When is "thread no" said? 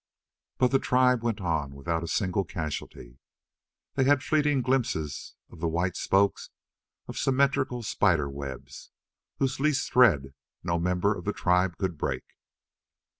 9.93-10.79